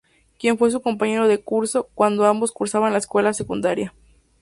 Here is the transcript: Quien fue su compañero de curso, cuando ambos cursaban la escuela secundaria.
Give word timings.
Quien 0.39 0.57
fue 0.57 0.71
su 0.71 0.81
compañero 0.81 1.27
de 1.27 1.43
curso, 1.43 1.87
cuando 1.93 2.25
ambos 2.25 2.51
cursaban 2.51 2.91
la 2.91 2.97
escuela 2.97 3.33
secundaria. 3.35 3.93